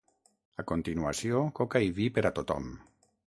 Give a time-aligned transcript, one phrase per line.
[0.63, 2.73] A continuació, coca i vi per a tothom.